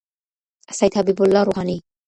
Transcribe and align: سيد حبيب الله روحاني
سيد 0.71 0.95
حبيب 0.95 1.21
الله 1.21 1.43
روحاني 1.43 1.81